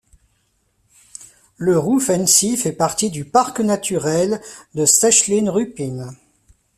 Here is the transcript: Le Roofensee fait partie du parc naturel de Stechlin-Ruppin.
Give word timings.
Le 1.57 1.77
Roofensee 1.77 2.57
fait 2.57 2.71
partie 2.73 3.11
du 3.11 3.23
parc 3.23 3.59
naturel 3.59 4.41
de 4.73 4.83
Stechlin-Ruppin. 4.87 6.15